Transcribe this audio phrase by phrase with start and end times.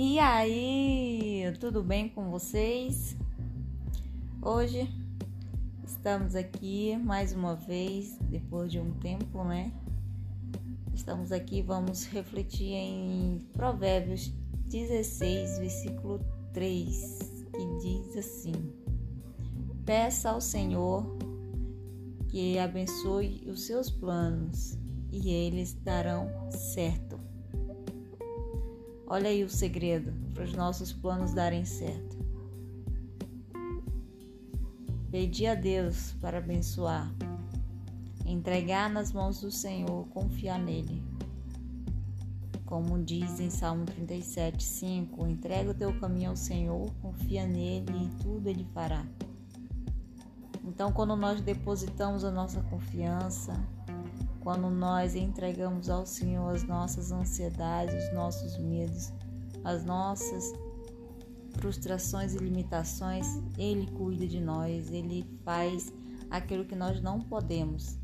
[0.00, 3.16] E aí, tudo bem com vocês?
[4.40, 4.88] Hoje
[5.84, 9.72] estamos aqui mais uma vez, depois de um tempo, né?
[10.94, 14.32] Estamos aqui, vamos refletir em Provérbios
[14.68, 16.20] 16, versículo
[16.52, 17.18] 3,
[17.52, 18.52] que diz assim:
[19.84, 21.18] Peça ao Senhor
[22.28, 24.78] que abençoe os seus planos
[25.10, 27.18] e eles darão certo.
[29.10, 32.18] Olha aí o segredo para os nossos planos darem certo.
[35.10, 37.10] Pedir a Deus para abençoar,
[38.26, 41.02] entregar nas mãos do Senhor, confiar nele.
[42.66, 48.22] Como diz em Salmo 37, 5: entrega o teu caminho ao Senhor, confia nele e
[48.22, 49.06] tudo ele fará.
[50.62, 53.58] Então, quando nós depositamos a nossa confiança,
[54.48, 59.12] quando nós entregamos ao Senhor as nossas ansiedades, os nossos medos,
[59.62, 60.54] as nossas
[61.58, 63.26] frustrações e limitações,
[63.58, 65.92] Ele cuida de nós, Ele faz
[66.30, 67.98] aquilo que nós não podemos.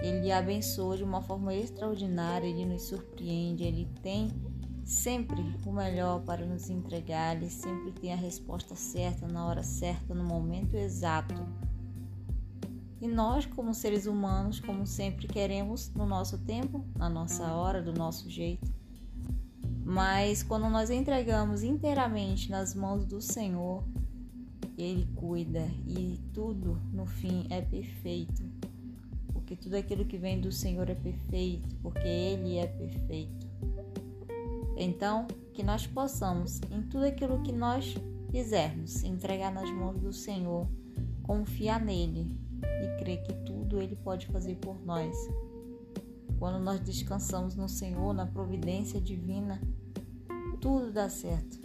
[0.00, 4.30] Ele abençoa de uma forma extraordinária, Ele nos surpreende, Ele tem
[4.84, 10.14] sempre o melhor para nos entregar, Ele sempre tem a resposta certa, na hora certa,
[10.14, 11.34] no momento exato.
[13.00, 17.94] E nós, como seres humanos, como sempre queremos no nosso tempo, na nossa hora, do
[17.94, 18.70] nosso jeito.
[19.82, 23.82] Mas quando nós entregamos inteiramente nas mãos do Senhor,
[24.76, 28.44] Ele cuida e tudo no fim é perfeito.
[29.32, 33.48] Porque tudo aquilo que vem do Senhor é perfeito, porque Ele é perfeito.
[34.76, 37.94] Então, que nós possamos, em tudo aquilo que nós
[38.30, 40.68] fizermos, entregar nas mãos do Senhor,
[41.22, 42.38] confiar nele,
[42.84, 45.14] e crer que tudo Ele pode fazer por nós.
[46.38, 49.60] Quando nós descansamos no Senhor, na providência divina,
[50.60, 51.58] tudo dá certo.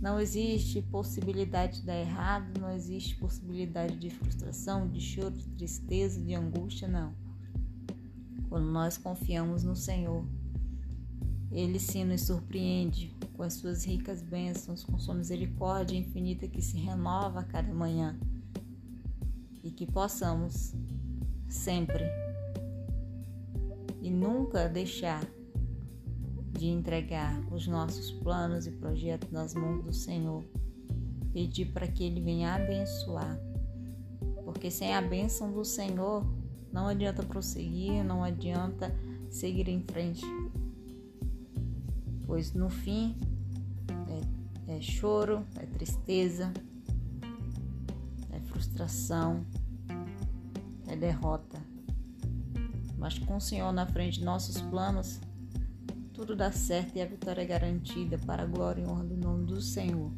[0.00, 6.20] Não existe possibilidade de dar errado, não existe possibilidade de frustração, de choro, de tristeza,
[6.20, 7.12] de angústia, não.
[8.48, 10.24] Quando nós confiamos no Senhor,
[11.50, 16.76] Ele sim nos surpreende com as suas ricas bênçãos, com sua misericórdia infinita que se
[16.76, 18.16] renova a cada manhã
[19.66, 20.72] e que possamos
[21.48, 22.04] sempre
[24.00, 25.26] e nunca deixar
[26.52, 30.44] de entregar os nossos planos e projetos nas mãos do Senhor.
[31.32, 33.38] Pedir para que Ele venha abençoar,
[34.44, 36.24] porque sem a bênção do Senhor
[36.72, 38.94] não adianta prosseguir, não adianta
[39.28, 40.24] seguir em frente,
[42.24, 43.16] pois no fim
[44.68, 46.54] é, é choro, é tristeza,
[48.66, 49.44] frustração,
[50.88, 51.58] é derrota.
[52.98, 55.20] Mas com o Senhor na frente de nossos planos,
[56.12, 59.46] tudo dá certo e a vitória é garantida para a glória e honra do nome
[59.46, 60.10] do Senhor.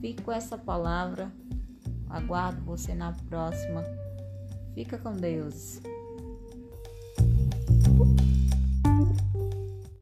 [0.00, 1.32] Fique com essa palavra.
[2.08, 3.84] Aguardo você na próxima.
[4.74, 5.80] Fica com Deus.